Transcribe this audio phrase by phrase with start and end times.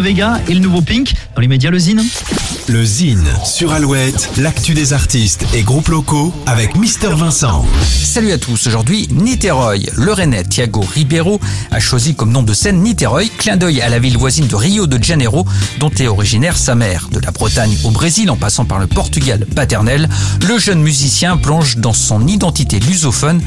[0.00, 2.02] Vega et le nouveau Pink dans les médias Le Zine.
[2.66, 7.64] Le Zine sur Alouette, l'actu des artistes et groupes locaux avec Mister Vincent.
[7.80, 9.88] Salut à tous, aujourd'hui Niterói.
[9.94, 14.00] Le Rennais Thiago Ribeiro a choisi comme nom de scène Niterói, clin d'œil à la
[14.00, 15.46] ville voisine de Rio de Janeiro
[15.78, 17.08] dont est originaire sa mère.
[17.12, 20.08] De la Bretagne au Brésil en passant par le Portugal paternel,
[20.44, 23.40] le jeune musicien plonge dans son identité lusophone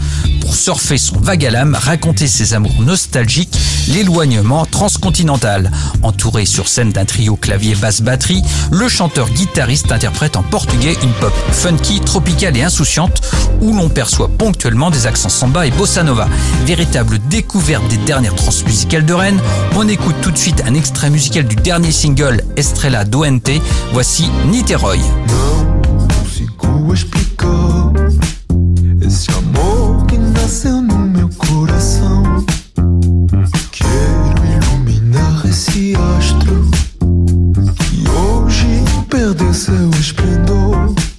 [0.47, 3.59] pour surfer son vague à l'âme, raconter ses amours nostalgiques,
[3.89, 5.69] l'éloignement transcontinental.
[6.03, 12.55] Entouré sur scène d'un trio clavier-basse-batterie, le chanteur-guitariste interprète en portugais une pop funky, tropicale
[12.55, 13.21] et insouciante
[13.59, 16.29] où l'on perçoit ponctuellement des accents samba et bossa nova.
[16.65, 19.41] Véritable découverte des dernières transmusicales de Rennes,
[19.75, 23.51] on écoute tout de suite un extrait musical du dernier single Estrella Doente.
[23.91, 25.01] Voici Niterói.
[39.07, 41.16] Perdeu seu esplendor.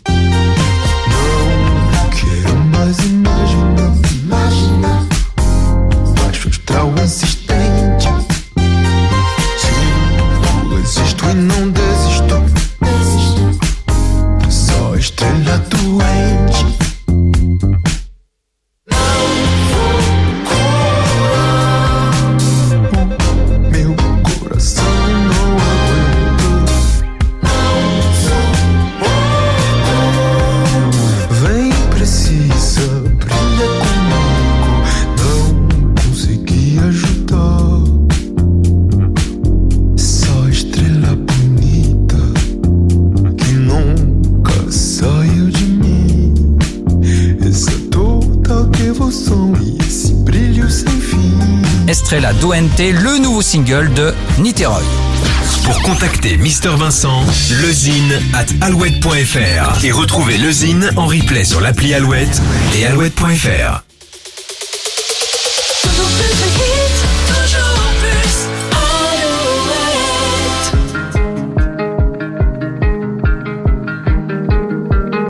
[51.89, 54.83] Estrella Doente, le nouveau single de Niterói.
[55.65, 57.25] Pour contacter Mister Vincent,
[57.63, 62.41] lezine at alouette.fr et retrouver lezine en replay sur l'appli Alouette
[62.77, 63.83] et alouette.fr.